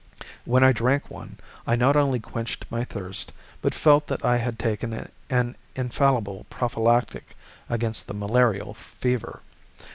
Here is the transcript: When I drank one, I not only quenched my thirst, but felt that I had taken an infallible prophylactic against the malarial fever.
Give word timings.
When 0.45 0.63
I 0.63 0.71
drank 0.71 1.11
one, 1.11 1.37
I 1.67 1.75
not 1.75 1.95
only 1.95 2.19
quenched 2.19 2.65
my 2.71 2.83
thirst, 2.83 3.31
but 3.61 3.75
felt 3.75 4.07
that 4.07 4.25
I 4.25 4.37
had 4.37 4.57
taken 4.57 5.07
an 5.29 5.55
infallible 5.75 6.47
prophylactic 6.49 7.35
against 7.69 8.07
the 8.07 8.15
malarial 8.15 8.73
fever. 8.73 9.43